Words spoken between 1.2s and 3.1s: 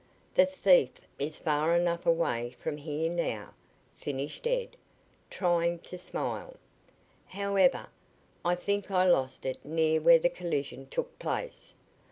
far enough away from here